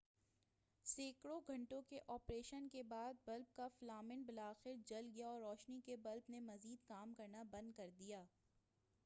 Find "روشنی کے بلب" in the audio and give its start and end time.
5.41-6.29